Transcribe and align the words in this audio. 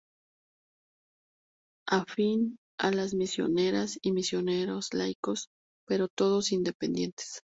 Afín 1.87 2.57
a 2.79 2.89
las 2.89 3.13
misioneras 3.13 3.99
y 4.01 4.13
misioneros 4.13 4.95
laicos, 4.95 5.49
pero 5.87 6.07
todos 6.07 6.51
independientes. 6.53 7.39